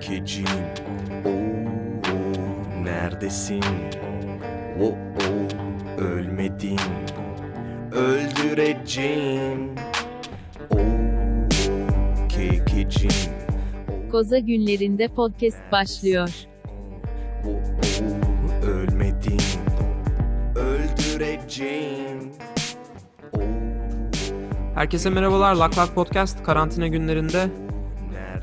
[0.00, 0.44] kekecim
[1.24, 3.62] Oo, neredesin?
[4.80, 4.94] Oo,
[5.98, 6.78] ölmedin
[7.92, 9.74] Öldüreceğim
[10.70, 11.48] Oo,
[12.28, 13.10] kekecim
[14.10, 16.28] Koza günlerinde podcast başlıyor.
[17.46, 17.60] Oo,
[18.66, 19.40] ölmedin
[20.54, 22.32] Öldüreceğim
[24.74, 25.54] Herkese merhabalar.
[25.54, 27.69] Lak Lak Podcast karantina günlerinde?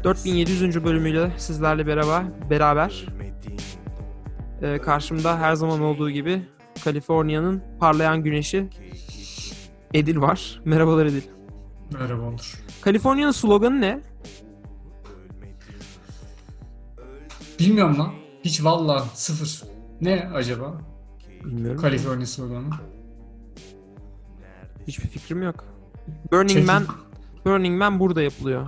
[0.03, 0.83] 4700.
[0.83, 3.05] bölümüyle sizlerle beraber beraber
[4.61, 6.41] Ee, karşımda her zaman olduğu gibi
[6.83, 8.69] Kaliforniya'nın parlayan güneşi
[9.93, 10.61] Edil var.
[10.65, 11.21] Merhabalar Edil.
[11.93, 12.53] Merhaba Onur.
[12.81, 14.01] Kaliforniya'nın sloganı ne?
[17.59, 18.13] Bilmiyorum lan.
[18.45, 19.63] Hiç valla sıfır.
[20.01, 20.81] Ne acaba?
[21.45, 21.81] Bilmiyorum.
[21.81, 22.69] Kaliforniya sloganı.
[24.87, 25.65] Hiçbir fikrim yok.
[26.31, 26.83] Burning Çekil- Man
[27.45, 28.67] Burning Man burada yapılıyor.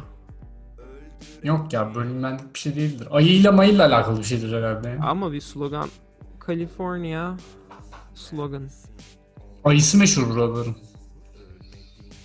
[1.44, 3.08] Yok ya Man bir şey değildir.
[3.12, 4.98] Ayıyla mayıyla alakalı bir şeydir herhalde.
[5.02, 5.90] Ama bir slogan.
[6.48, 7.38] California
[8.14, 8.70] slogan.
[9.64, 10.76] Ayısı meşhur buraların.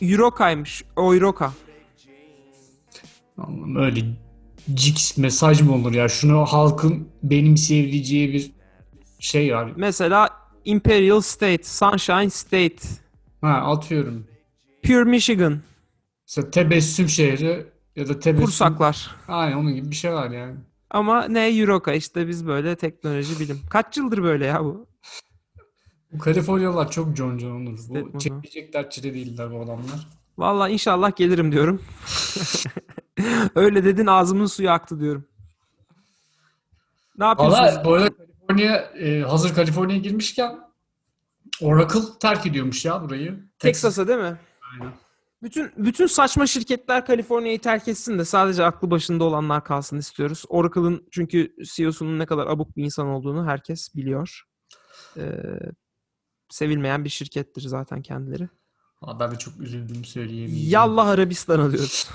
[0.03, 0.85] Euroka'ymış.
[0.97, 1.53] Euroka.
[3.39, 4.01] Allah'ım öyle
[4.75, 6.09] cix mesaj mı olur ya?
[6.09, 8.53] Şunu halkın benimseyebileceği bir
[9.19, 9.73] şey var.
[9.77, 10.29] Mesela
[10.65, 12.77] Imperial State, Sunshine State,
[13.41, 14.27] Ha atıyorum.
[14.83, 15.61] Pure Michigan,
[16.29, 18.47] Mesela tebessüm şehri ya da tebessüm.
[18.47, 19.17] Kursaklar.
[19.29, 20.55] Aynen onun gibi bir şey var yani.
[20.91, 23.61] Ama ne Euroka işte biz böyle teknoloji bilim.
[23.71, 24.87] Kaç yıldır böyle ya bu?
[26.13, 27.79] Bu Kaliforniyalılar çok con con olur.
[28.15, 30.09] Bu çekecek dertçide değiller bu adamlar.
[30.39, 31.83] Vallahi inşallah gelirim diyorum.
[33.55, 35.25] Öyle dedin ağzımın suyu aktı diyorum.
[37.19, 37.61] Ne yapıyorsunuz?
[37.63, 40.59] Valla bu arada Kaliforniya e, hazır Kaliforniya'ya girmişken
[41.61, 43.41] Oracle terk ediyormuş ya burayı.
[43.59, 44.39] Texas'a değil mi?
[44.73, 44.93] Aynen.
[45.45, 50.45] Bütün bütün saçma şirketler Kaliforniya'yı terk etsin de sadece aklı başında olanlar kalsın istiyoruz.
[50.49, 54.43] Oracle'ın çünkü CEO'sunun ne kadar abuk bir insan olduğunu herkes biliyor.
[55.17, 55.33] Ee,
[56.51, 58.49] sevilmeyen bir şirkettir zaten kendileri.
[59.21, 60.51] Ben de çok üzüldüğümü söyleyeyim.
[60.55, 62.09] Yallah Arabistan alıyoruz.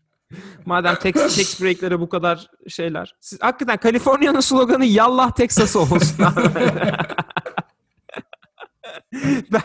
[0.66, 3.16] Madem tax, tax break'lere bu kadar şeyler.
[3.20, 6.00] Siz, hakikaten Kaliforniya'nın sloganı Yallah Texas olsun.
[9.52, 9.62] ben,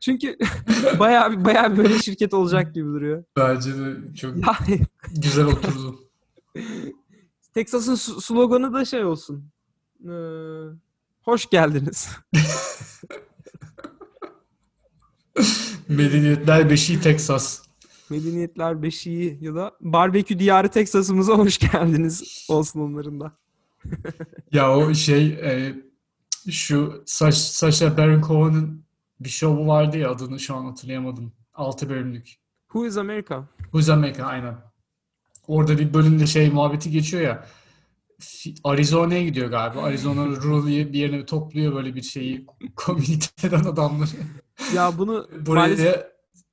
[0.00, 0.36] çünkü
[0.98, 3.24] bayağı bayağı böyle şirket olacak gibi duruyor.
[3.36, 4.34] Bence de çok
[5.22, 6.00] güzel oturdu.
[7.54, 9.50] Texas'ın sloganı da şey olsun.
[10.04, 10.10] Ee,
[11.22, 12.08] hoş geldiniz.
[15.88, 17.62] Medeniyetler Beşiği Texas.
[18.10, 23.32] Medeniyetler Beşiği ya da Barbekü Diyarı Texas'ımıza hoş geldiniz olsun onların da.
[24.52, 25.74] Ya o şey e,
[26.50, 28.87] şu Saş, Sacha Baron Cohen'ın
[29.20, 31.32] bir şovu vardı ya adını şu an hatırlayamadım.
[31.54, 32.34] 6 bölümlük.
[32.68, 33.44] Who is America?
[33.62, 34.54] Who's America aynen.
[35.46, 37.46] Orada bir bölümde şey muhabbeti geçiyor ya.
[38.64, 39.82] Arizona'ya gidiyor galiba.
[39.82, 42.46] Arizona rural bir yerine topluyor böyle bir şeyi
[42.76, 44.10] komüniteden adamları.
[44.74, 46.06] Ya bunu Buraya maalesef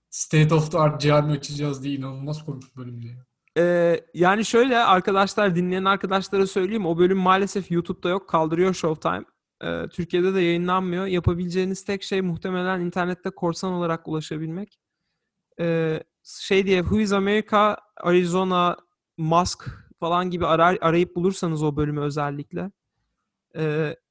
[0.10, 3.16] State of the Art cami açacağız diye inanılmaz komik bir bölüm diye.
[3.58, 9.26] Ee, yani şöyle arkadaşlar dinleyen arkadaşlara söyleyeyim o bölüm maalesef YouTube'da yok kaldırıyor Showtime.
[9.92, 11.06] Türkiye'de de yayınlanmıyor.
[11.06, 14.80] Yapabileceğiniz tek şey muhtemelen internette korsan olarak ulaşabilmek.
[16.24, 18.78] Şey diye Who is America, Arizona,
[19.18, 19.66] Musk
[20.00, 22.72] falan gibi arar, arayıp bulursanız o bölümü özellikle.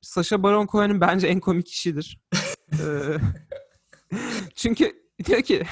[0.01, 2.21] Sacha Baron Cohen'in bence en komik kişidir.
[2.73, 3.17] Ee,
[4.55, 4.93] çünkü
[5.25, 5.63] diyor ki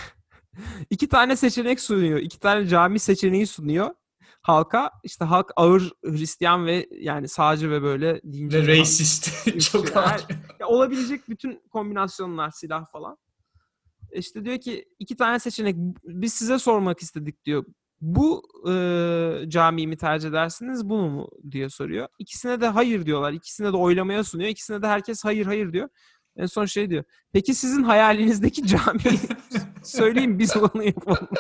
[0.90, 2.18] iki tane seçenek sunuyor.
[2.18, 3.94] iki tane cami seçeneği sunuyor
[4.42, 4.90] halka.
[5.04, 8.56] İşte halk ağır Hristiyan ve yani sağcı ve böyle dinci.
[8.58, 9.30] Ve racist.
[9.72, 10.26] Çok Yani- ağır.
[10.60, 13.16] Ya olabilecek bütün kombinasyonlar silah falan.
[14.12, 17.64] İşte diyor ki iki tane seçenek biz size sormak istedik diyor.
[18.00, 18.74] Bu e,
[19.48, 22.08] camiyi mi tercih edersiniz bunu mu diye soruyor.
[22.18, 23.32] İkisine de hayır diyorlar.
[23.32, 24.50] İkisine de oylamaya sunuyor.
[24.50, 25.88] İkisine de herkes hayır hayır diyor.
[26.36, 27.04] En son şey diyor.
[27.32, 29.18] Peki sizin hayalinizdeki camiyi
[29.84, 31.28] söyleyin biz onu yapalım.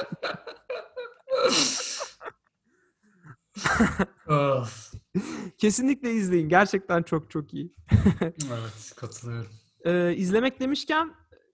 [5.58, 6.48] Kesinlikle izleyin.
[6.48, 7.72] Gerçekten çok çok iyi.
[8.22, 9.50] Evet katılıyorum.
[9.84, 11.10] Ee, izlemek demişken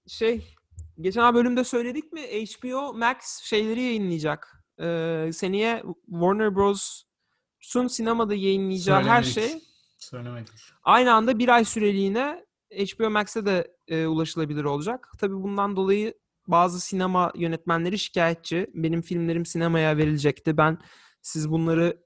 [0.06, 0.55] şey
[1.00, 4.64] geçen bölümde söyledik mi HBO Max şeyleri yayınlayacak.
[4.81, 9.52] Ee, seneye Warner Bros'un sinemada yayınlayacağı her Söylemedik.
[9.52, 9.69] şey
[9.99, 10.54] Söylemedik.
[10.82, 15.08] aynı anda bir ay süreliğine HBO Max'e de e, ulaşılabilir olacak.
[15.19, 16.14] Tabii bundan dolayı
[16.49, 18.66] bazı sinema yönetmenleri şikayetçi.
[18.75, 20.56] Benim filmlerim sinemaya verilecekti.
[20.56, 20.78] Ben
[21.23, 22.03] siz bunları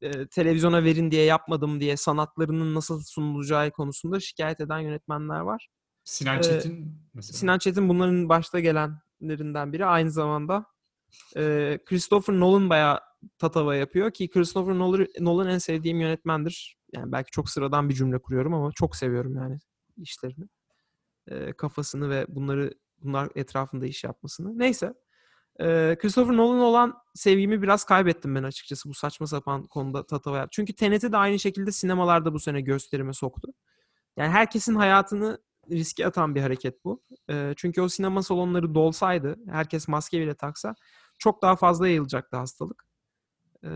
[0.00, 5.68] e, televizyona verin diye yapmadım diye sanatlarının nasıl sunulacağı konusunda şikayet eden yönetmenler var.
[6.04, 7.38] Sinan Ee, Çetin mesela.
[7.38, 9.86] Sinan Çetin bunların başta gelenlerinden biri.
[9.86, 10.66] Aynı zamanda
[11.36, 13.00] e, Christopher Nolan bayağı
[13.38, 16.76] tatava yapıyor ki Christopher Nolan, Nolan en sevdiğim yönetmendir.
[16.92, 19.58] Yani belki çok sıradan bir cümle kuruyorum ama çok seviyorum yani
[19.96, 20.44] işlerini.
[21.28, 24.58] Ee, kafasını ve bunları bunlar etrafında iş yapmasını.
[24.58, 24.94] Neyse.
[25.60, 30.48] Ee, Christopher Nolan olan sevgimi biraz kaybettim ben açıkçası bu saçma sapan konuda tatava yap.
[30.52, 33.52] Çünkü Tenet'i de aynı şekilde sinemalarda bu sene gösterime soktu.
[34.16, 35.38] Yani herkesin hayatını
[35.70, 37.02] riske atan bir hareket bu.
[37.30, 40.74] Ee, çünkü o sinema salonları dolsaydı, herkes maske bile taksa
[41.18, 42.84] çok daha fazla yayılacaktı hastalık.
[43.64, 43.68] Ee,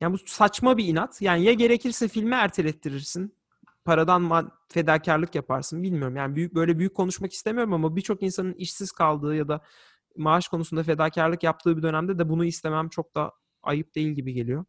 [0.00, 1.22] yani bu saçma bir inat.
[1.22, 3.36] Yani ya gerekirse filmi ertelettirirsin.
[3.84, 5.82] Paradan fedakarlık yaparsın.
[5.82, 6.16] Bilmiyorum.
[6.16, 9.60] Yani büyük böyle büyük konuşmak istemiyorum ama birçok insanın işsiz kaldığı ya da
[10.16, 13.32] maaş konusunda fedakarlık yaptığı bir dönemde de bunu istemem çok da
[13.62, 14.64] ayıp değil gibi geliyor.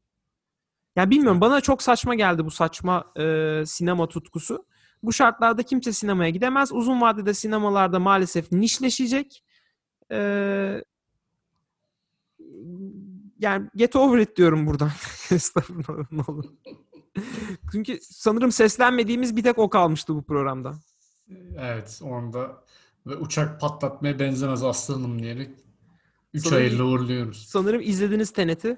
[0.96, 4.66] Yani bilmiyorum bana çok saçma geldi bu saçma e, sinema tutkusu.
[5.04, 6.72] Bu şartlarda kimse sinemaya gidemez.
[6.72, 9.44] Uzun vadede sinemalarda maalesef nişleşecek.
[10.12, 10.84] Ee,
[13.40, 14.92] yani get over it diyorum buradan.
[15.32, 16.46] Estağfurullah, ne olur.
[17.72, 20.74] Çünkü sanırım seslenmediğimiz bir tek o kalmıştı bu programda.
[21.58, 22.64] Evet, onda
[23.08, 25.50] ve uçak patlatmaya benzemez aslanım diyerek
[26.34, 27.46] 3 Sanırım- hayırla uğurluyoruz.
[27.50, 28.78] Sanırım izlediniz Tenet'i.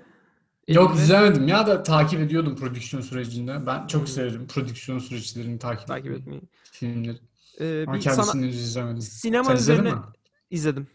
[0.68, 3.66] Yok izlemedim ya da takip ediyordum prodüksiyon sürecinde.
[3.66, 6.42] Ben çok severim prodüksiyon süreçlerini takip, takip etmeyi,
[6.72, 7.18] filmleri.
[7.60, 9.02] Ee, Ama bir sana, kendisini henüz izlemedim.
[9.02, 9.98] sinema Sen üzerine mi?
[10.50, 10.88] izledim.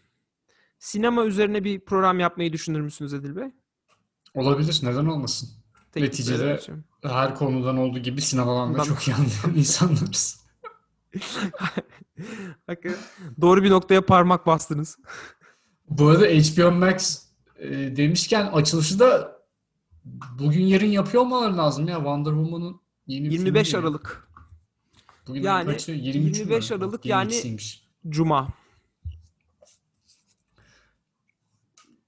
[0.79, 3.47] Sinema üzerine bir program yapmayı düşünür müsünüz Edil Bey?
[4.35, 5.49] Olabilir, neden olmasın?
[5.91, 6.59] Teklif Neticede-.
[7.03, 9.15] Her konudan olduğu gibi sinemadan da çok iyi
[9.55, 10.40] insanlarız.
[13.41, 14.97] Doğru bir noktaya parmak bastınız.
[15.89, 17.25] Bu arada HBO Max
[17.59, 19.39] e, demişken açılışı da
[20.39, 23.83] bugün yarın yapıyor olmaları lazım ya Wonder Woman'ın yeni bir filmi 25 geliyor.
[23.83, 24.27] Aralık
[25.27, 25.91] Bugün Yani kaçı?
[25.91, 26.39] 23 mü?
[26.39, 27.81] 25 Aralık yani- 22'siymiş.
[28.09, 28.47] Cuma.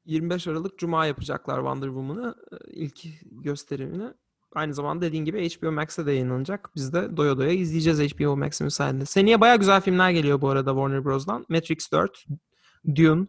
[0.06, 4.14] 25 Aralık Cuma yapacaklar Wonder Woman'ı e, ilk gösterimini.
[4.56, 6.70] Aynı zamanda dediğin gibi HBO Max'te de yayınlanacak.
[6.76, 9.06] Biz de doya doya izleyeceğiz HBO Max'in sayesinde.
[9.06, 11.46] Seneye baya güzel filmler geliyor bu arada Warner Bros'dan.
[11.50, 12.26] Matrix 4,
[12.96, 13.28] Dune.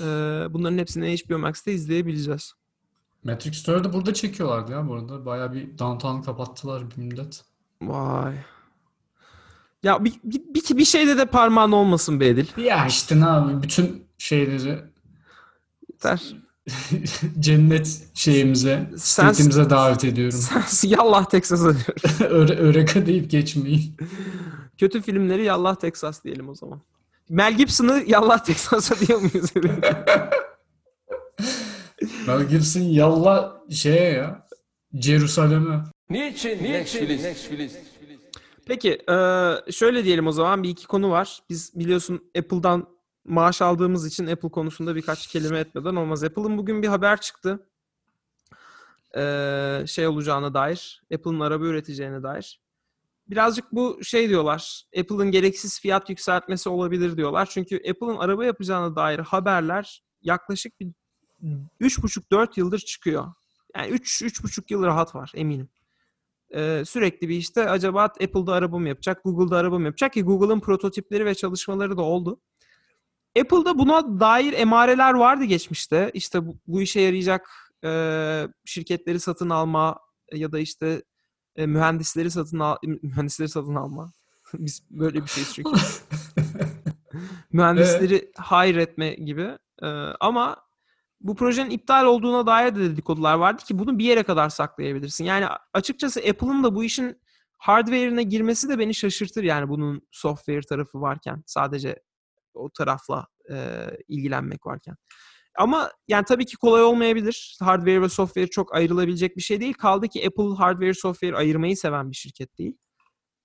[0.00, 0.04] Ee,
[0.50, 2.52] bunların hepsini HBO Max'te izleyebileceğiz.
[3.24, 5.26] Matrix 4'ü burada çekiyorlardı ya bu arada.
[5.26, 7.44] Bayağı bir downtown kapattılar bir müddet.
[7.82, 8.34] Vay.
[9.82, 12.46] Ya bir, bir, bir, bir şeyde de parmağın olmasın be Edil.
[12.56, 14.84] Ya işte ne yapayım bütün şeyleri
[15.88, 16.36] Yeter.
[17.40, 20.38] cennet şeyimize, Sen- state'imize davet ediyorum.
[20.66, 21.94] Sen yallah Texas'a diyorum.
[22.36, 23.96] Öre, öreka deyip geçmeyin.
[24.78, 26.80] Kötü filmleri Yallah Texas diyelim o zaman.
[27.28, 29.50] Mel Gibson'ı Yallah Texas'a diyor muyuz?
[32.26, 34.46] Mel Gibson yalla şeye ya.
[34.94, 35.80] Jerusalem'e.
[36.10, 36.64] Niçin?
[36.64, 37.20] Niçin?
[38.66, 41.40] Peki eee, şöyle diyelim o zaman bir iki konu var.
[41.50, 42.86] Biz biliyorsun Apple'dan
[43.28, 46.24] maaş aldığımız için Apple konusunda birkaç kelime etmeden olmaz.
[46.24, 47.66] Apple'ın bugün bir haber çıktı.
[49.16, 51.02] Eee, şey olacağına dair.
[51.14, 52.60] Apple'ın araba üreteceğine dair.
[53.26, 54.82] Birazcık bu şey diyorlar.
[54.98, 57.48] Apple'ın gereksiz fiyat yükseltmesi olabilir diyorlar.
[57.50, 60.88] Çünkü Apple'ın araba yapacağına dair haberler yaklaşık bir
[61.80, 63.32] 3,5-4 yıldır çıkıyor.
[63.76, 65.68] Yani 3 3,5 yıl rahat var eminim.
[66.54, 70.60] Ee, sürekli bir işte acaba Apple'da araba mı yapacak, Google'da araba mı yapacak ki Google'ın
[70.60, 72.40] prototipleri ve çalışmaları da oldu.
[73.40, 76.10] Apple'da buna dair emareler vardı geçmişte.
[76.14, 77.50] İşte bu, bu işe yarayacak
[77.84, 77.90] e,
[78.64, 79.98] şirketleri satın alma
[80.32, 81.02] ya da işte
[81.56, 84.12] e, mühendisleri satın al mühendisleri satın alma.
[84.54, 85.70] Biz böyle bir şeyiz çünkü.
[87.52, 89.58] mühendisleri hire etme gibi.
[89.82, 89.86] Ee,
[90.20, 90.56] ama
[91.20, 95.24] bu projenin iptal olduğuna dair de dedikodular vardı ki bunu bir yere kadar saklayabilirsin.
[95.24, 97.20] Yani açıkçası Apple'ın da bu işin
[97.58, 102.02] hardware'ine girmesi de beni şaşırtır yani bunun software tarafı varken sadece
[102.58, 104.96] o tarafla e, ilgilenmek varken.
[105.58, 107.56] Ama yani tabii ki kolay olmayabilir.
[107.60, 109.74] Hardware ve software çok ayrılabilecek bir şey değil.
[109.74, 112.76] Kaldı ki Apple hardware software ayırmayı seven bir şirket değil.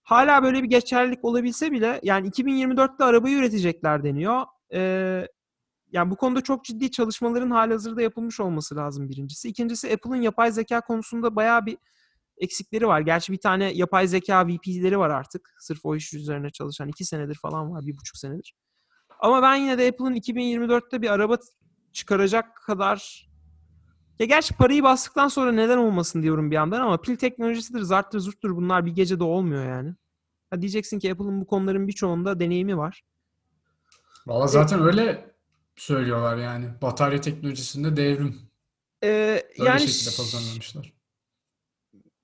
[0.03, 4.45] Hala böyle bir geçerlilik olabilse bile yani 2024'te arabayı üretecekler deniyor.
[4.73, 5.27] Ee,
[5.91, 9.49] yani bu konuda çok ciddi çalışmaların halihazırda yapılmış olması lazım birincisi.
[9.49, 11.77] İkincisi Apple'ın yapay zeka konusunda bayağı bir
[12.37, 13.01] eksikleri var.
[13.01, 15.55] Gerçi bir tane yapay zeka VP'leri var artık.
[15.59, 16.87] Sırf o iş üzerine çalışan.
[16.87, 17.85] iki senedir falan var.
[17.85, 18.53] Bir buçuk senedir.
[19.23, 21.37] Ama ben yine de Apple'ın 2024'te bir araba
[21.93, 23.29] çıkaracak kadar
[24.19, 28.55] ya gerçi parayı bastıktan sonra neden olmasın diyorum bir yandan ama pil teknolojisidir, zarttır, zurttur
[28.55, 29.93] bunlar bir gecede olmuyor yani.
[30.49, 33.03] Ha diyeceksin ki Apple'ın bu konuların birçoğunda deneyimi var.
[34.27, 35.35] Valla zaten öyle
[35.75, 36.65] söylüyorlar yani.
[36.81, 38.41] Batarya teknolojisinde devrim.
[39.03, 40.93] Ee, Böyle yani şekilde pazarlamışlar.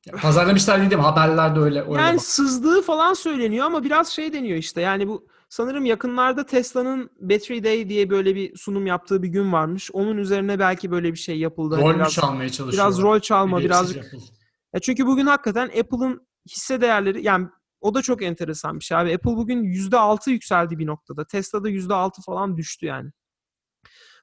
[0.06, 2.24] Ya pazarlamışlar dedim haberlerde öyle öyle Yani bak.
[2.24, 4.82] sızdığı falan söyleniyor ama biraz şey deniyor işte.
[4.82, 9.90] Yani bu sanırım yakınlarda Tesla'nın Battery Day diye böyle bir sunum yaptığı bir gün varmış.
[9.94, 11.76] Onun üzerine belki böyle bir şey yapıldı.
[11.76, 12.86] Hani Rol biraz, çalmaya çalışıyor?
[12.86, 14.14] biraz rol çalma, birazcık.
[14.74, 17.48] Ya çünkü bugün hakikaten Apple'ın hisse değerleri yani
[17.82, 19.14] o da çok enteresan bir şey abi.
[19.14, 21.26] Apple bugün %6 yükseldi bir noktada.
[21.26, 23.12] Tesla'da %6 falan düştü yani.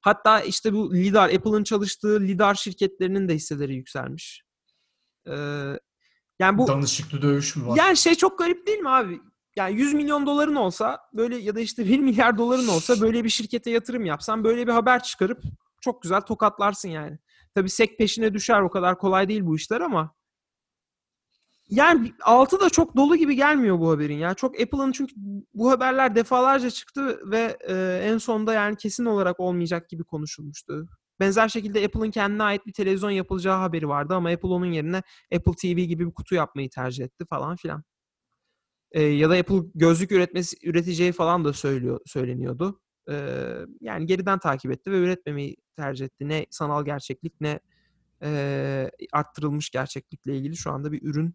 [0.03, 4.43] Hatta işte bu lidar, Apple'ın çalıştığı lidar şirketlerinin de hisseleri yükselmiş.
[5.27, 5.33] Ee,
[6.39, 7.77] yani bu Danışıklı dövüş mü var?
[7.77, 9.21] yani şey çok garip değil mi abi?
[9.57, 13.29] Yani 100 milyon doların olsa böyle ya da işte 1 milyar doların olsa böyle bir
[13.29, 15.43] şirkete yatırım yapsan böyle bir haber çıkarıp
[15.81, 17.19] çok güzel tokatlarsın yani.
[17.55, 20.15] Tabii sek peşine düşer o kadar kolay değil bu işler ama
[21.69, 24.35] yani altı da çok dolu gibi gelmiyor bu haberin ya.
[24.35, 25.15] Çok Apple'ın çünkü
[25.55, 30.87] bu haberler defalarca çıktı ve e, en sonunda yani kesin olarak olmayacak gibi konuşulmuştu.
[31.21, 35.03] Benzer şekilde Apple'ın kendine ait bir televizyon yapılacağı haberi vardı ama Apple onun yerine
[35.35, 37.83] Apple TV gibi bir kutu yapmayı tercih etti falan filan.
[38.97, 42.81] E, ya da Apple gözlük üretmesi üreteceği falan da söylüyor söyleniyordu.
[43.11, 43.15] E,
[43.81, 46.29] yani geriden takip etti ve üretmemeyi tercih etti.
[46.29, 47.61] Ne sanal gerçeklik ne
[48.23, 51.35] e, arttırılmış gerçeklikle ilgili şu anda bir ürün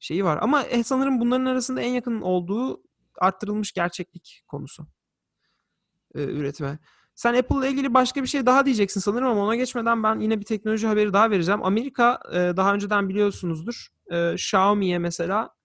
[0.00, 0.38] şeyi var.
[0.42, 2.82] Ama e, sanırım bunların arasında en yakın olduğu
[3.18, 4.86] arttırılmış gerçeklik konusu
[6.14, 6.78] e, üretime.
[7.14, 10.40] Sen Apple ile ilgili başka bir şey daha diyeceksin sanırım ama ona geçmeden ben yine
[10.40, 11.64] bir teknoloji haberi daha vereceğim.
[11.64, 15.55] Amerika e, daha önceden biliyorsunuzdur e, Xiaomi'ye mesela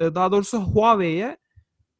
[0.00, 1.36] daha doğrusu Huawei'ye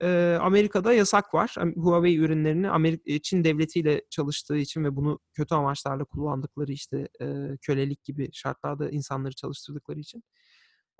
[0.03, 1.55] e, Amerika'da yasak var.
[1.77, 7.27] Huawei ürünlerini Amerika, Çin devletiyle çalıştığı için ve bunu kötü amaçlarla kullandıkları işte e,
[7.63, 10.23] kölelik gibi şartlarda insanları çalıştırdıkları için.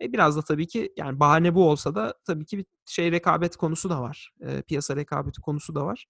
[0.03, 3.57] E, biraz da tabii ki yani bahane bu olsa da tabii ki bir şey rekabet
[3.57, 4.33] konusu da var.
[4.41, 6.07] E, piyasa rekabeti konusu da var.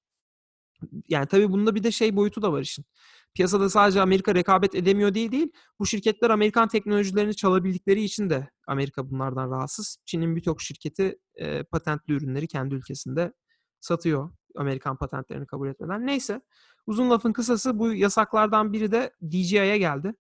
[1.09, 2.85] Yani tabii bunda bir de şey boyutu da var işin.
[3.35, 5.53] Piyasada sadece Amerika rekabet edemiyor değil değil.
[5.79, 9.97] Bu şirketler Amerikan teknolojilerini çalabildikleri için de Amerika bunlardan rahatsız.
[10.07, 13.33] Çin'in birçok şirketi e, patentli ürünleri kendi ülkesinde
[13.81, 14.31] satıyor.
[14.57, 16.07] Amerikan patentlerini kabul etmeden.
[16.07, 16.41] Neyse.
[16.87, 20.15] Uzun lafın kısası bu yasaklardan biri de DJI'ye geldi.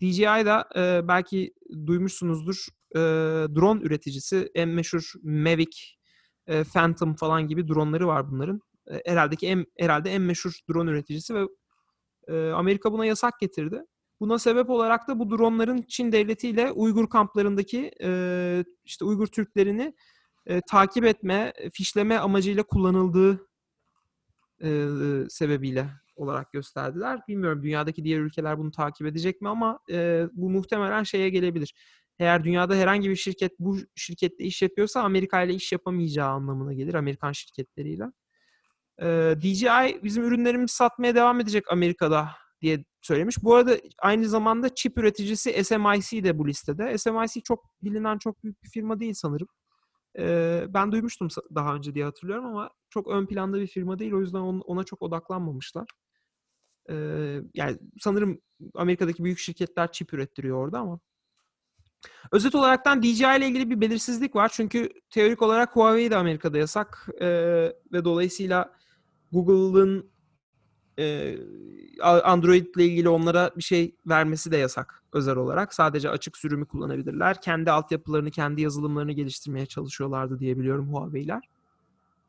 [0.00, 1.54] DJI da e, belki
[1.86, 2.98] duymuşsunuzdur e,
[3.54, 4.50] drone üreticisi.
[4.54, 5.76] En meşhur Mavic,
[6.46, 8.60] e, Phantom falan gibi dronları var bunların.
[8.90, 11.46] E, herhalde ki en herhalde en meşhur drone üreticisi ve
[12.28, 13.84] e, Amerika buna yasak getirdi.
[14.20, 19.94] Buna sebep olarak da bu dronların Çin devletiyle Uygur kamplarındaki e, işte Uygur Türklerini
[20.46, 23.48] e, takip etme, fişleme amacıyla kullanıldığı
[24.62, 24.88] e,
[25.28, 25.86] sebebiyle
[26.16, 27.20] olarak gösterdiler.
[27.28, 29.78] Bilmiyorum dünyadaki diğer ülkeler bunu takip edecek mi ama
[30.32, 31.74] bu muhtemelen şeye gelebilir.
[32.18, 36.94] Eğer dünyada herhangi bir şirket bu şirkette iş yapıyorsa Amerika ile iş yapamayacağı anlamına gelir
[36.94, 38.04] Amerikan şirketleriyle.
[39.02, 42.28] E, DJI bizim ürünlerimizi satmaya devam edecek Amerika'da
[42.60, 43.36] diye söylemiş.
[43.42, 46.98] Bu arada aynı zamanda çip üreticisi SMIC de bu listede.
[46.98, 49.48] SMIC çok bilinen çok büyük bir firma değil sanırım.
[50.18, 54.12] E, ben duymuştum daha önce diye hatırlıyorum ama çok ön planda bir firma değil.
[54.12, 55.86] O yüzden ona çok odaklanmamışlar.
[56.90, 56.94] E,
[57.54, 58.40] yani sanırım
[58.74, 61.00] Amerika'daki büyük şirketler çip ürettiriyor orada ama.
[62.32, 64.50] Özet olaraktan DJI ile ilgili bir belirsizlik var.
[64.54, 67.08] Çünkü teorik olarak Huawei de Amerika'da yasak.
[67.20, 67.26] E,
[67.92, 68.81] ve dolayısıyla
[69.32, 70.10] Google'ın
[70.98, 71.38] e,
[72.02, 75.74] Android ile ilgili onlara bir şey vermesi de yasak özel olarak.
[75.74, 77.40] Sadece açık sürümü kullanabilirler.
[77.40, 81.42] Kendi altyapılarını, kendi yazılımlarını geliştirmeye çalışıyorlardı diye biliyorum Huawei'ler.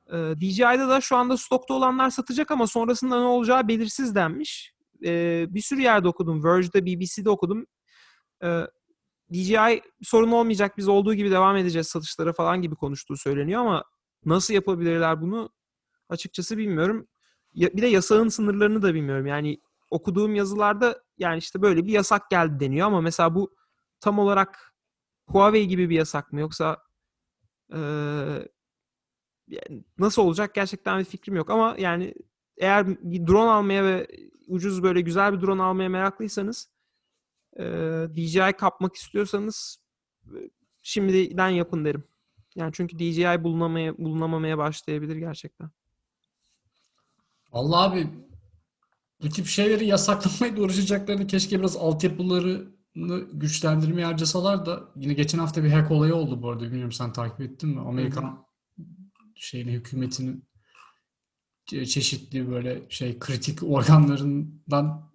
[0.07, 4.73] E, DJI'de de şu anda stokta olanlar satacak ama sonrasında ne olacağı belirsiz denmiş.
[5.05, 6.43] E, bir sürü yerde okudum.
[6.43, 7.65] Verge'de, BBC'de okudum.
[8.43, 8.67] E,
[9.33, 13.83] DJI sorun olmayacak biz olduğu gibi devam edeceğiz satışlara falan gibi konuştuğu söyleniyor ama
[14.25, 15.49] nasıl yapabilirler bunu
[16.09, 17.07] açıkçası bilmiyorum.
[17.55, 19.25] Bir de yasağın sınırlarını da bilmiyorum.
[19.25, 23.55] Yani okuduğum yazılarda yani işte böyle bir yasak geldi deniyor ama mesela bu
[23.99, 24.73] tam olarak
[25.27, 26.77] Huawei gibi bir yasak mı yoksa
[27.73, 27.79] e,
[29.97, 32.13] nasıl olacak gerçekten bir fikrim yok ama yani
[32.57, 34.07] eğer bir drone almaya ve
[34.47, 36.69] ucuz böyle güzel bir drone almaya meraklıysanız
[37.59, 37.63] e,
[38.15, 39.77] DJI kapmak istiyorsanız
[40.81, 42.03] şimdiden yapın derim.
[42.55, 45.69] Yani çünkü DJI bulunamaya, bulunamamaya başlayabilir gerçekten.
[47.53, 48.07] Vallahi abi
[49.21, 55.71] bu tip şeyleri yasaklamaya uğraşacaklarını keşke biraz altyapılarını güçlendirmeye harcasalar da yine geçen hafta bir
[55.71, 56.63] hack olayı oldu bu arada.
[56.63, 57.81] Bilmiyorum sen takip ettin mi?
[57.81, 58.45] Amerikan
[59.35, 60.47] şeyini hükümetinin
[61.65, 65.11] çeşitli böyle şey kritik organlarından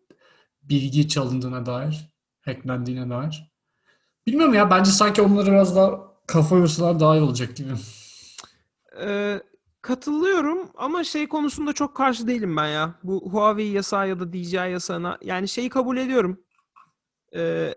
[0.63, 3.53] bilgi çalındığına dair, hacklendiğine dair.
[4.27, 7.73] Bilmiyorum ya bence sanki onları biraz daha kafa yorsalar daha iyi olacak gibi.
[9.01, 9.43] Ee,
[9.89, 12.99] katılıyorum ama şey konusunda çok karşı değilim ben ya.
[13.03, 15.19] Bu Huawei yasağı ya da DJI yasağına.
[15.23, 16.45] Yani şeyi kabul ediyorum.
[17.37, 17.75] Ee,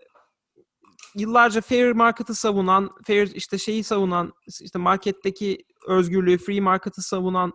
[1.14, 7.52] yıllarca fair market'ı savunan, fair işte şeyi savunan, işte marketteki özgürlüğü, free market'ı savunan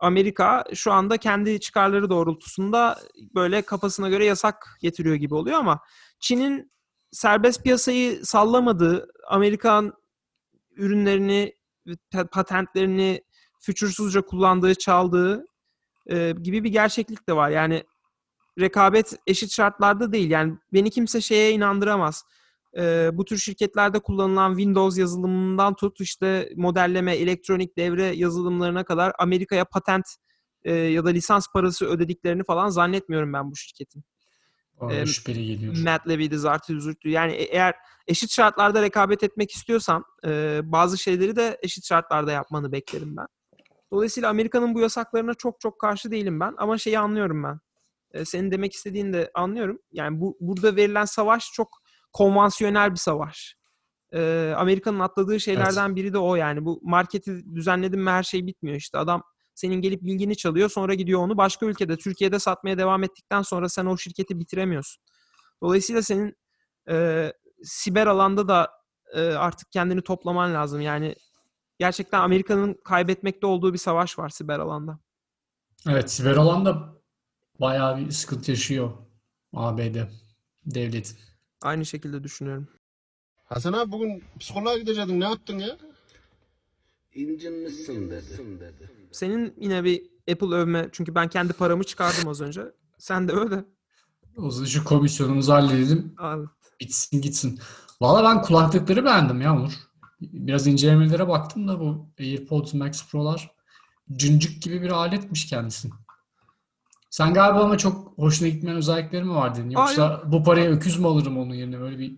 [0.00, 2.98] Amerika şu anda kendi çıkarları doğrultusunda
[3.34, 5.80] böyle kafasına göre yasak getiriyor gibi oluyor ama
[6.20, 6.72] Çin'in
[7.10, 9.92] serbest piyasayı sallamadığı, Amerikan
[10.76, 11.54] ürünlerini,
[12.12, 13.22] pa- patentlerini
[13.62, 15.46] fütursuzca kullandığı, çaldığı
[16.10, 17.50] e, gibi bir gerçeklik de var.
[17.50, 17.84] Yani
[18.60, 20.30] rekabet eşit şartlarda değil.
[20.30, 22.24] Yani beni kimse şeye inandıramaz.
[22.76, 29.64] E, bu tür şirketlerde kullanılan Windows yazılımından tut işte modelleme, elektronik devre yazılımlarına kadar Amerika'ya
[29.64, 30.04] patent
[30.64, 34.04] e, ya da lisans parası ödediklerini falan zannetmiyorum ben bu şirketin.
[34.90, 35.76] Em, şüpheli geliyor.
[35.76, 37.10] Matt Levy'di, Zartı Zürt'ü.
[37.10, 37.74] Yani e- eğer
[38.06, 43.26] eşit şartlarda rekabet etmek istiyorsan e, bazı şeyleri de eşit şartlarda yapmanı beklerim ben.
[43.92, 46.54] Dolayısıyla Amerika'nın bu yasaklarına çok çok karşı değilim ben.
[46.58, 47.60] Ama şeyi anlıyorum ben.
[48.12, 49.78] E, senin demek istediğini de anlıyorum.
[49.92, 51.68] Yani bu burada verilen savaş çok
[52.12, 53.56] konvansiyonel bir savaş.
[54.12, 56.64] E, Amerika'nın atladığı şeylerden biri de o yani.
[56.64, 58.98] Bu marketi düzenledim mi her şey bitmiyor işte.
[58.98, 59.22] Adam
[59.54, 63.86] senin gelip bilgini çalıyor sonra gidiyor onu başka ülkede Türkiye'de satmaya devam ettikten sonra sen
[63.86, 65.02] o şirketi bitiremiyorsun.
[65.62, 66.36] Dolayısıyla senin
[66.90, 67.28] e,
[67.62, 68.70] siber alanda da
[69.14, 70.80] e, artık kendini toplaman lazım.
[70.80, 71.14] Yani
[71.82, 74.98] gerçekten Amerika'nın kaybetmekte olduğu bir savaş var siber alanda.
[75.88, 76.92] Evet, siber alanda
[77.60, 78.90] bayağı bir sıkıntı yaşıyor
[79.54, 79.96] ABD
[80.66, 81.16] devlet.
[81.62, 82.68] Aynı şekilde düşünüyorum.
[83.44, 85.20] Hasan abi bugün psikoloğa gidecektin.
[85.20, 85.76] Ne yaptın ya?
[87.14, 88.90] İncinmişsin dedi.
[89.12, 92.62] Senin yine bir Apple övme çünkü ben kendi paramı çıkardım az önce.
[92.98, 93.64] Sen de öyle.
[94.36, 96.14] O zaman şu komisyonumuzu halledelim.
[96.18, 96.46] Abi.
[96.80, 97.60] Bitsin gitsin.
[98.00, 99.91] Valla ben kulaklıkları beğendim ya Onur.
[100.22, 103.50] Biraz incelemelere baktım da bu AirPods Max Pro'lar
[104.16, 105.90] cıncık gibi bir aletmiş kendisi.
[107.10, 109.70] Sen galiba ama çok hoşuna gitmeyen özellikleri mi var dedin?
[109.70, 112.16] Yoksa bu paraya öküz mü alırım onun yerine böyle bir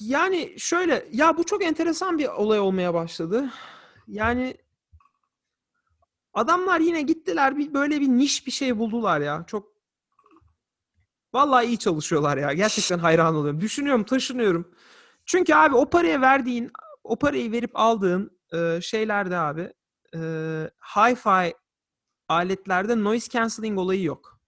[0.00, 3.50] Yani şöyle ya bu çok enteresan bir olay olmaya başladı.
[4.08, 4.56] Yani
[6.34, 9.44] adamlar yine gittiler bir böyle bir niş bir şey buldular ya.
[9.46, 9.72] Çok
[11.32, 12.52] vallahi iyi çalışıyorlar ya.
[12.52, 13.60] Gerçekten hayran oluyorum.
[13.60, 14.74] Düşünüyorum, taşınıyorum.
[15.26, 16.72] Çünkü abi o paraya verdiğin,
[17.08, 19.72] o parayı verip aldığın e, şeylerde abi
[20.14, 20.18] e,
[20.80, 21.54] hi-fi
[22.28, 24.40] aletlerde noise cancelling olayı yok.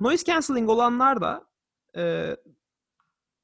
[0.00, 1.46] Noise cancelling olanlar da
[1.96, 2.36] e,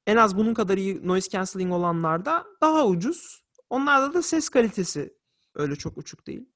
[0.07, 3.45] en az bunun kadar iyi noise cancelling olanlarda daha ucuz.
[3.71, 5.15] Onlarda da ses kalitesi
[5.55, 6.49] öyle çok uçuk değil.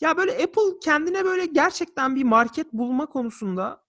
[0.00, 3.84] Ya böyle Apple kendine böyle gerçekten bir market bulma konusunda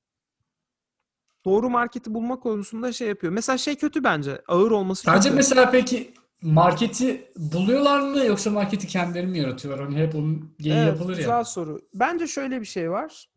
[1.46, 3.34] doğru marketi bulma konusunda şey yapıyor.
[3.34, 4.44] Mesela şey kötü bence.
[4.48, 5.36] Ağır olması Sence kötü.
[5.36, 9.86] mesela peki marketi buluyorlar mı yoksa marketi kendileri mi yaratıyorlar?
[9.86, 11.46] Hani hep onun geyiği Evet, yapılır güzel ya.
[11.46, 11.80] soru.
[11.94, 13.30] Bence şöyle bir şey var.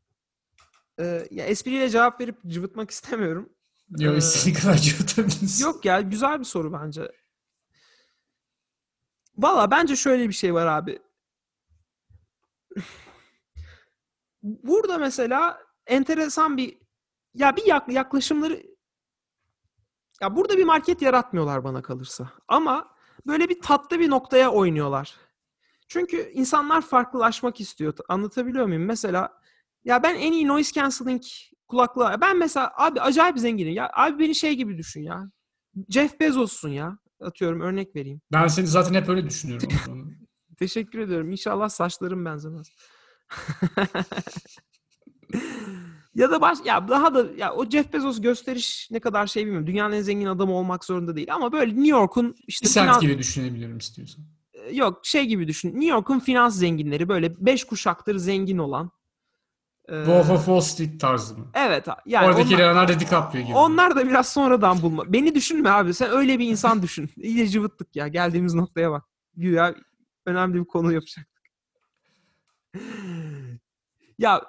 [1.00, 3.52] Ee, ya espriyle cevap verip cıvıtmak istemiyorum.
[3.98, 5.64] Yok Ee, istediğin kadar cıvıtabilirsin.
[5.64, 7.12] Yok ya güzel bir soru bence.
[9.36, 10.98] Valla bence şöyle bir şey var abi.
[14.42, 16.78] Burada mesela enteresan bir
[17.34, 18.62] ya bir yak- yaklaşımları
[20.22, 22.32] ya burada bir market yaratmıyorlar bana kalırsa.
[22.48, 22.93] Ama
[23.26, 25.16] böyle bir tatlı bir noktaya oynuyorlar.
[25.88, 27.94] Çünkü insanlar farklılaşmak istiyor.
[28.08, 28.84] Anlatabiliyor muyum?
[28.84, 29.38] Mesela
[29.84, 31.22] ya ben en iyi noise cancelling
[31.68, 33.74] kulaklığı ben mesela abi acayip zenginim.
[33.74, 35.30] Ya abi beni şey gibi düşün ya.
[35.88, 36.98] Jeff Bezos'sun ya.
[37.20, 38.20] Atıyorum örnek vereyim.
[38.32, 39.68] Ben seni zaten hep öyle düşünüyorum.
[40.58, 41.30] Teşekkür ediyorum.
[41.30, 42.70] İnşallah saçlarım benzemez.
[46.14, 49.66] ya da baş ya daha da ya o Jeff Bezos gösteriş ne kadar şey bilmiyorum.
[49.66, 53.18] Dünyanın en zengin adamı olmak zorunda değil ama böyle New York'un işte sent finans- gibi
[53.18, 54.24] düşünebilirim istiyorsan.
[54.72, 55.68] yok şey gibi düşün.
[55.68, 58.90] New York'un finans zenginleri böyle beş kuşaktır zengin olan.
[59.88, 61.46] Ee, Wolf of Wall Street tarzı mı?
[61.54, 63.54] evet yani Oradaki onlar, Leonardo DiCaprio gibi.
[63.54, 65.12] onlar da biraz sonradan bulma.
[65.12, 65.94] Beni düşünme abi.
[65.94, 67.10] Sen öyle bir insan düşün.
[67.16, 68.08] İyice cıvıttık ya.
[68.08, 69.04] Geldiğimiz noktaya bak.
[69.36, 69.74] Güya
[70.26, 71.42] önemli bir konu yapacaktık.
[74.18, 74.42] ya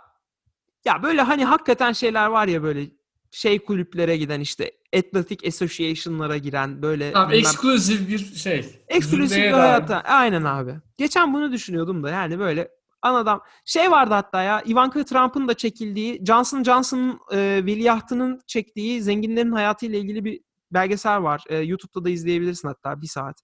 [0.86, 2.90] ya böyle hani hakikaten şeyler var ya böyle
[3.32, 8.66] şey kulüplere giden işte Athletic Association'lara giren böyle Tamam, bilmem- eksklusif bir şey.
[8.88, 10.02] Eksklusif bir hayata.
[10.02, 10.76] Aynen abi.
[10.98, 12.70] Geçen bunu düşünüyordum da yani böyle
[13.02, 19.52] anadan şey vardı hatta ya Ivanka Trump'ın da çekildiği Johnson Johnson'ın e, veliahtının çektiği zenginlerin
[19.52, 20.40] hayatıyla ilgili bir
[20.72, 21.44] belgesel var.
[21.50, 23.42] E, YouTube'da da izleyebilirsin hatta bir saat.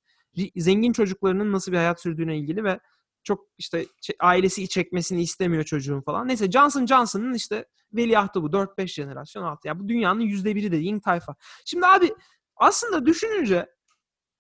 [0.56, 2.80] Zengin çocuklarının nasıl bir hayat sürdüğüne ilgili ve
[3.24, 3.86] çok işte
[4.20, 6.28] ailesi çekmesini istemiyor çocuğun falan.
[6.28, 8.48] Neyse Johnson Johnson'ın işte veliahtı bu.
[8.48, 9.68] 4-5 jenerasyon altı.
[9.68, 11.36] Yani bu dünyanın yüzde biri dediğin tayfa.
[11.66, 12.14] Şimdi abi
[12.56, 13.70] aslında düşününce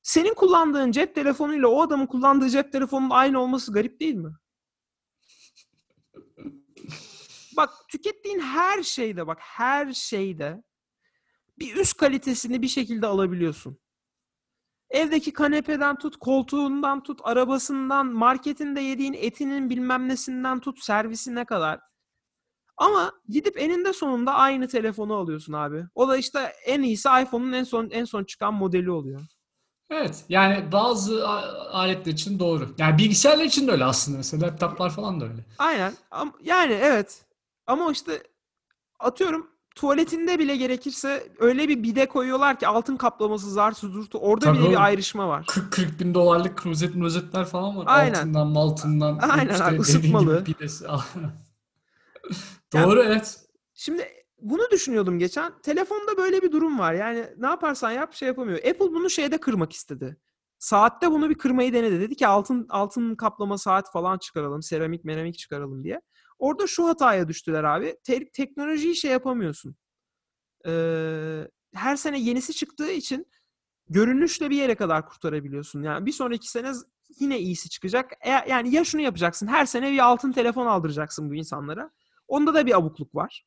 [0.03, 4.31] senin kullandığın cep telefonuyla o adamın kullandığı cep telefonunun aynı olması garip değil mi?
[7.57, 10.63] Bak tükettiğin her şeyde bak her şeyde
[11.59, 13.79] bir üst kalitesini bir şekilde alabiliyorsun.
[14.91, 21.79] Evdeki kanepeden tut, koltuğundan tut, arabasından, marketinde yediğin etinin bilmem nesinden tut, servisine kadar.
[22.77, 25.85] Ama gidip eninde sonunda aynı telefonu alıyorsun abi.
[25.95, 29.21] O da işte en iyisi iPhone'un en son en son çıkan modeli oluyor.
[29.89, 30.25] Evet.
[30.29, 31.27] Yani bazı
[31.71, 32.75] aletler için doğru.
[32.77, 34.47] Yani bilgisayarlar için de öyle aslında mesela.
[34.47, 35.45] Laptoplar falan da öyle.
[35.57, 35.93] Aynen.
[36.43, 37.25] Yani evet.
[37.67, 38.23] Ama işte
[38.99, 44.17] atıyorum tuvaletinde bile gerekirse öyle bir bide koyuyorlar ki altın kaplaması zar sudurtu.
[44.17, 44.73] Orada Tabii bile oğlum.
[44.73, 45.45] bir ayrışma var.
[45.47, 47.85] 40, 40 bin dolarlık klozet rozetler falan var.
[47.87, 48.13] Aynen.
[48.13, 49.17] Altından maltından.
[49.29, 50.39] Aynen işte abi, ısıtmalı.
[50.39, 50.85] gibi pidesi.
[52.73, 53.39] Doğru evet.
[53.73, 54.07] Şimdi
[54.41, 55.53] bunu düşünüyordum geçen.
[55.63, 56.93] Telefonda böyle bir durum var.
[56.93, 58.57] Yani ne yaparsan yap şey yapamıyor.
[58.57, 60.17] Apple bunu şeyde kırmak istedi.
[60.59, 61.99] Saatte bunu bir kırmayı denedi.
[61.99, 64.61] Dedi ki altın altın kaplama saat falan çıkaralım.
[64.61, 66.01] Seramik meramik çıkaralım diye.
[66.41, 67.97] Orada şu hataya düştüler abi.
[68.03, 69.75] Te- teknolojiyi şey yapamıyorsun.
[70.67, 73.31] Ee, her sene yenisi çıktığı için
[73.89, 75.83] görünüşle bir yere kadar kurtarabiliyorsun.
[75.83, 76.71] Yani bir sonraki sene
[77.19, 78.11] yine iyisi çıkacak.
[78.21, 79.47] E- yani ya şunu yapacaksın.
[79.47, 81.91] Her sene bir altın telefon aldıracaksın bu insanlara.
[82.27, 83.45] Onda da bir abukluk var.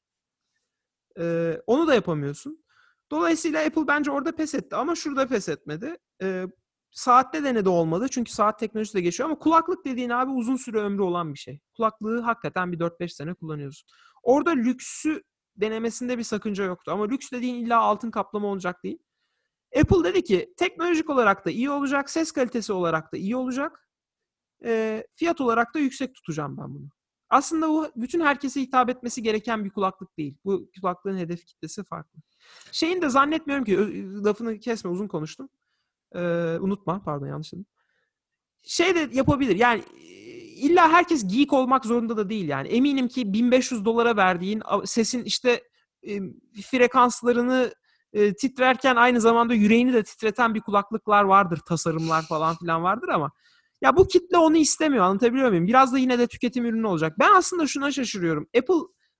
[1.18, 2.64] Ee, onu da yapamıyorsun.
[3.10, 5.96] Dolayısıyla Apple bence orada pes etti ama şurada pes etmedi.
[6.22, 6.46] Ee,
[6.94, 11.02] saatte denedi olmadı çünkü saat teknolojisi de geçiyor ama kulaklık dediğin abi uzun süre ömrü
[11.02, 11.60] olan bir şey.
[11.76, 13.88] Kulaklığı hakikaten bir 4-5 sene kullanıyorsun.
[14.22, 15.22] Orada lüksü
[15.56, 18.98] denemesinde bir sakınca yoktu ama lüks dediğin illa altın kaplama olacak değil.
[19.80, 23.88] Apple dedi ki teknolojik olarak da iyi olacak, ses kalitesi olarak da iyi olacak.
[24.64, 26.88] Ee, fiyat olarak da yüksek tutacağım ben bunu.
[27.28, 30.36] Aslında bu bütün herkese hitap etmesi gereken bir kulaklık değil.
[30.44, 32.18] Bu kulaklığın hedef kitlesi farklı.
[32.72, 33.78] Şeyin de zannetmiyorum ki
[34.24, 35.48] lafını kesme uzun konuştum.
[36.14, 37.66] Ee, unutma pardon yanlış dedim.
[38.62, 39.82] Şey de yapabilir yani
[40.56, 42.68] illa herkes geek olmak zorunda da değil yani.
[42.68, 45.62] Eminim ki 1500 dolara verdiğin sesin işte
[46.02, 46.20] e,
[46.70, 47.74] frekanslarını
[48.12, 51.60] e, titrerken aynı zamanda yüreğini de titreten bir kulaklıklar vardır.
[51.68, 53.32] Tasarımlar falan filan vardır ama
[53.82, 55.66] ya bu kitle onu istemiyor anlatabiliyor muyum?
[55.66, 57.18] Biraz da yine de tüketim ürünü olacak.
[57.18, 58.48] Ben aslında şuna şaşırıyorum.
[58.58, 58.74] Apple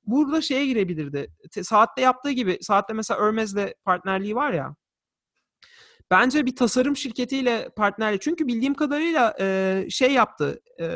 [0.07, 1.29] burada şeye girebilirdi.
[1.53, 4.77] Te- saatte yaptığı gibi saatte mesela Hermes'le partnerliği var ya.
[6.11, 8.21] Bence bir tasarım şirketiyle partnerliği.
[8.21, 10.61] Çünkü bildiğim kadarıyla e, şey yaptı.
[10.81, 10.87] E,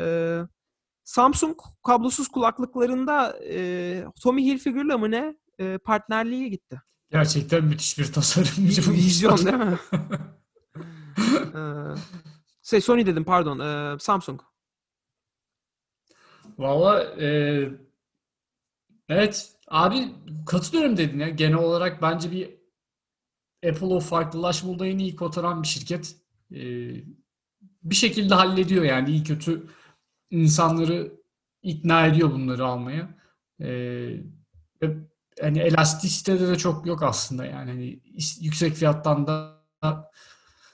[1.03, 6.81] Samsung kablosuz kulaklıklarında e, Tommy Hilfiger'la mı ne e, partnerliğe gitti.
[7.11, 8.91] Gerçekten müthiş bir tasarımcı.
[8.91, 9.79] Vizyon değil mi?
[12.63, 13.59] Şey Sony dedim pardon.
[13.59, 14.41] Ee, Samsung.
[16.57, 17.69] Valla e,
[19.09, 21.29] evet abi katılıyorum dedin ya.
[21.29, 22.58] Genel olarak bence bir
[23.67, 26.15] Apple o farklılaşma olayını iyi kotaran bir şirket.
[26.51, 26.59] E,
[27.83, 29.67] bir şekilde hallediyor yani iyi kötü
[30.29, 31.19] insanları
[31.63, 33.17] ikna ediyor bunları almaya.
[33.59, 33.67] E,
[34.81, 34.97] ve
[35.41, 38.01] hani elastisitede de çok yok aslında yani hani
[38.41, 39.59] yüksek fiyattan da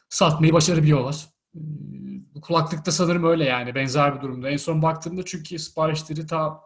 [0.09, 1.29] satmayı başarabiliyorlar.
[1.55, 1.59] E,
[2.35, 4.49] Bu kulaklıkta sanırım öyle yani benzer bir durumda.
[4.49, 6.61] En son baktığımda çünkü siparişleri ta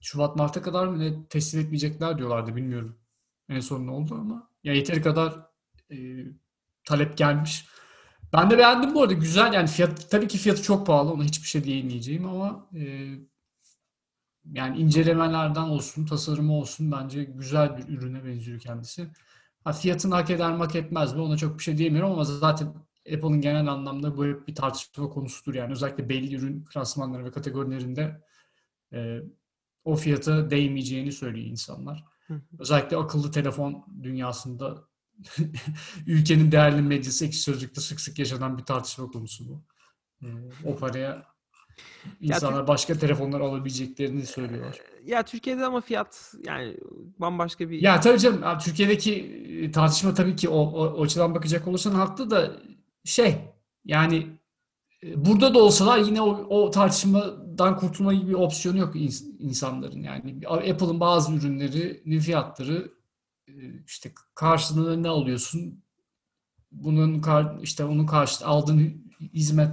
[0.00, 2.98] Şubat Mart'a kadar mı ne teslim etmeyecekler diyorlardı bilmiyorum.
[3.48, 5.34] En son ne oldu ama ya yeteri kadar
[5.90, 5.96] e,
[6.84, 7.66] talep gelmiş.
[8.32, 11.46] Ben de beğendim bu arada güzel yani fiyat tabii ki fiyatı çok pahalı ona hiçbir
[11.46, 13.10] şey diyemeyeceğim ama e,
[14.52, 19.08] yani incelemelerden olsun tasarımı olsun bence güzel bir ürüne benziyor kendisi.
[19.64, 22.66] Ha, fiyatını hak eder mi hak etmez mi ona çok bir şey diyemiyorum ama zaten
[23.14, 25.54] Apple'ın genel anlamda bu hep bir tartışma konusudur.
[25.54, 28.22] Yani özellikle belli ürün klasmanları ve kategorilerinde
[28.92, 29.20] e,
[29.84, 32.04] o fiyata değmeyeceğini söylüyor insanlar.
[32.58, 34.84] Özellikle akıllı telefon dünyasında
[36.06, 39.64] ülkenin değerli medyası ekşi sözlükte sık sık yaşanan bir tartışma konusu bu.
[40.22, 40.26] E,
[40.64, 41.30] o paraya
[42.20, 44.78] insanlar başka telefonlar alabileceklerini söylüyorlar.
[45.04, 46.76] Ya Türkiye'de ama fiyat yani
[47.18, 49.14] bambaşka bir Ya tabii canım Türkiye'deki
[49.62, 52.52] e, tartışma tabii ki o, o, o açıdan bakacak olursan haklı da
[53.04, 53.38] şey
[53.84, 54.26] yani
[55.02, 56.70] e, burada da olsalar yine o, o
[57.60, 60.02] tartışmadan kurtulma gibi bir opsiyonu yok ins- insanların.
[60.02, 62.92] Yani Apple'ın bazı ürünlerinin fiyatları
[63.48, 63.52] e,
[63.86, 65.84] işte karşılığında ne alıyorsun?
[66.72, 67.22] Bunun
[67.62, 69.70] işte onun karşı aldığın hizmet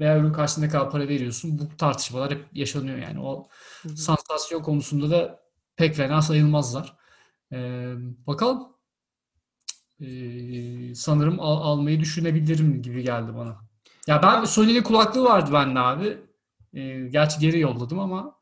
[0.00, 1.58] veya ürün karşılığında ne kadar para veriyorsun?
[1.58, 3.20] Bu tartışmalar hep yaşanıyor yani.
[3.20, 3.48] O
[3.82, 3.94] Hı hı.
[3.96, 5.40] sansasyon konusunda da
[5.76, 6.96] pek fena sayılmazlar.
[7.52, 7.94] Ee,
[8.26, 8.68] bakalım.
[10.00, 13.60] Ee, sanırım al- almayı düşünebilirim gibi geldi bana.
[14.06, 16.18] Ya ben Sony'nin kulaklığı vardı bende abi.
[16.74, 18.36] Ee, gerçi geri yolladım ama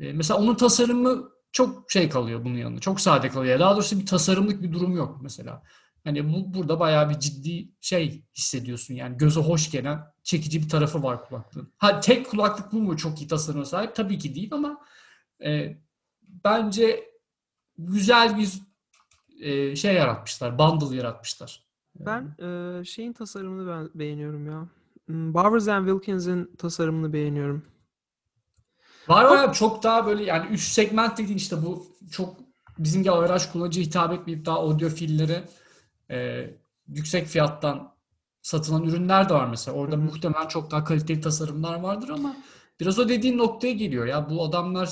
[0.00, 2.80] e, mesela onun tasarımı çok şey kalıyor bunun yanında.
[2.80, 3.58] Çok sade kalıyor.
[3.58, 5.62] Daha doğrusu bir tasarımlık bir durum yok mesela.
[6.04, 8.94] Hani bu, burada bayağı bir ciddi şey hissediyorsun.
[8.94, 11.72] Yani göze hoş gelen çekici bir tarafı var kulaklığın.
[11.78, 13.94] Ha tek kulaklık bu mu çok iyi tasarıma sahip?
[13.94, 14.84] Tabii ki değil ama
[15.44, 15.78] e,
[16.22, 17.10] bence
[17.78, 18.52] güzel bir
[19.40, 20.58] e, şey yaratmışlar.
[20.58, 21.66] Bundle yaratmışlar.
[22.00, 24.68] Ben e, şeyin tasarımını ben beğeniyorum ya.
[25.06, 27.64] Hmm, Bowers and Wilkins'in tasarımını beğeniyorum.
[29.08, 32.36] Var var çok daha böyle yani üst segment dediğin işte bu çok
[32.78, 35.44] bizim gibi averaj kullanıcıya hitap etmeyip daha audiofillere
[36.10, 36.50] e,
[36.88, 37.92] yüksek fiyattan
[38.42, 39.76] satılan ürünler de var mesela.
[39.76, 42.36] Orada muhtemelen çok daha kaliteli tasarımlar vardır ama
[42.80, 44.30] biraz o dediğin noktaya geliyor ya.
[44.30, 44.90] Bu adamlar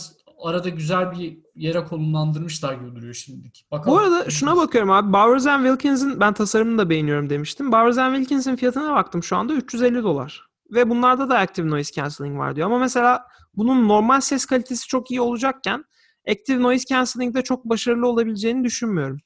[0.48, 3.66] arada güzel bir yere konumlandırmışlar gibi duruyor şimdilik.
[3.70, 3.96] Bakalım.
[3.96, 5.12] Bu arada şuna bakıyorum abi.
[5.12, 7.72] Bowers and Wilkins'in ben tasarımını da beğeniyorum demiştim.
[7.72, 10.46] Bowers and Wilkins'in fiyatına baktım şu anda 350 dolar.
[10.70, 12.66] Ve bunlarda da Active Noise Cancelling var diyor.
[12.66, 15.84] Ama mesela bunun normal ses kalitesi çok iyi olacakken
[16.28, 19.20] Active Noise Cancelling'de çok başarılı olabileceğini düşünmüyorum.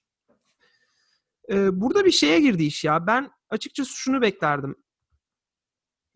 [1.50, 3.06] Ee, burada bir şeye girdi iş ya.
[3.06, 4.76] Ben açıkçası şunu beklerdim.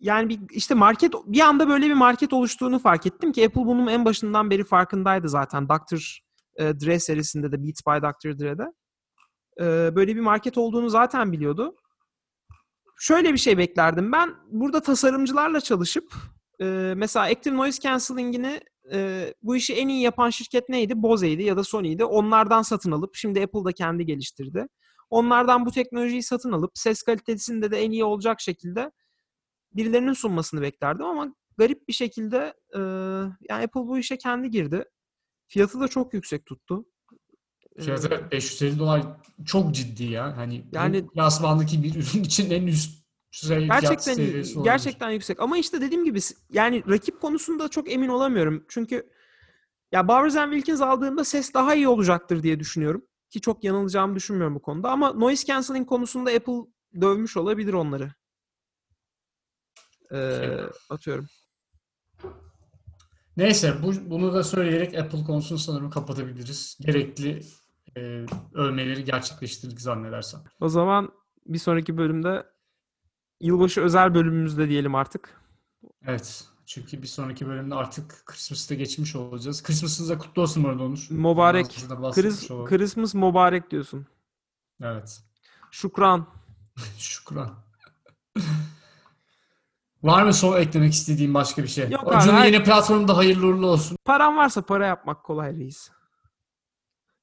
[0.03, 3.87] Yani bir işte market bir anda böyle bir market oluştuğunu fark ettim ki Apple bunun
[3.87, 5.69] en başından beri farkındaydı zaten.
[5.69, 6.21] Dr.
[6.57, 8.38] e, Dre serisinde de Beats by Dr.
[8.38, 8.73] Dre'de.
[9.61, 11.77] E, böyle bir market olduğunu zaten biliyordu.
[12.99, 14.12] Şöyle bir şey beklerdim.
[14.12, 16.15] Ben burada tasarımcılarla çalışıp
[16.61, 16.65] e,
[16.97, 18.61] mesela Active Noise Cancelling'ini
[19.43, 21.03] bu işi en iyi yapan şirket neydi?
[21.03, 22.05] Bose'ydi ya da Sony'ydi.
[22.05, 24.67] Onlardan satın alıp şimdi Apple da kendi geliştirdi.
[25.11, 28.91] Onlardan bu teknolojiyi satın alıp ses kalitesinde de en iyi olacak şekilde
[29.77, 32.79] birilerinin sunmasını beklerdim ama garip bir şekilde e,
[33.49, 34.85] yani Apple bu işe kendi girdi.
[35.49, 36.85] Fiyatı da çok yüksek tuttu.
[37.81, 39.03] Fiyatı evet, 550 dolar
[39.45, 40.37] çok ciddi ya.
[40.37, 44.57] Hani Yani- klasmandaki bir ürün için en üst düzey gerçekten olabilir.
[44.65, 46.19] gerçekten yüksek ama işte dediğim gibi
[46.53, 48.65] yani rakip konusunda çok emin olamıyorum.
[48.69, 49.11] Çünkü
[49.93, 53.05] ya Bowers Wilkins aldığında ses daha iyi olacaktır diye düşünüyorum.
[53.31, 56.61] Ki çok yanılacağımı düşünmüyorum bu konuda ama noise cancelling konusunda Apple
[57.01, 58.13] dövmüş olabilir onları.
[60.12, 61.27] Ee, atıyorum.
[63.37, 66.79] Neyse bu, bunu da söyleyerek Apple konusunu sanırım kapatabiliriz.
[66.81, 67.42] Gerekli
[67.96, 70.40] e, övmeleri gerçekleştirdik zannedersem.
[70.61, 71.12] O zaman
[71.46, 72.46] bir sonraki bölümde
[73.40, 75.40] yılbaşı özel bölümümüzde diyelim artık.
[76.07, 76.44] Evet.
[76.66, 79.62] Çünkü bir sonraki bölümde artık Christmas'ta geçmiş olacağız.
[79.62, 81.07] Christmas'ınız da kutlu olsun bu arada Onur.
[81.11, 81.85] Mübarek.
[81.90, 82.66] Olalım.
[82.66, 84.07] Christmas mübarek diyorsun.
[84.83, 85.22] Evet.
[85.70, 86.27] Şükran.
[86.98, 87.55] Şükran.
[90.03, 91.91] Var mı son eklemek istediğin başka bir şey?
[91.91, 93.97] Yok abi, Acun'un yeni platformda hayırlı uğurlu olsun.
[94.05, 95.91] Paran varsa para yapmak kolay reis.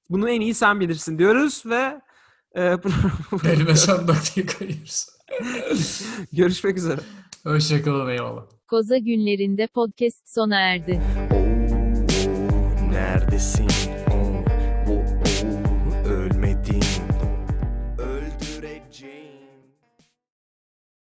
[0.10, 2.02] Bunu en iyi sen bilirsin diyoruz ve
[2.56, 2.62] e,
[3.46, 5.10] Elime son noktayı koyuyoruz.
[6.34, 7.02] Görüşmek üzere.
[7.44, 8.44] Hoşçakalın eyvallah.
[8.68, 11.02] Koza günlerinde podcast sona erdi.
[12.92, 13.68] Neredesin?